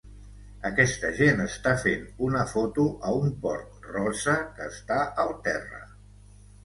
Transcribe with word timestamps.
Aquesta 0.67 1.11
gent 1.17 1.43
està 1.43 1.73
fent 1.83 2.07
una 2.27 2.41
foto 2.53 2.87
a 3.09 3.13
un 3.17 3.29
porc 3.47 3.87
rosa 3.93 4.39
que 4.57 4.71
està 4.75 4.99
al 5.25 5.35
terra. 5.51 5.83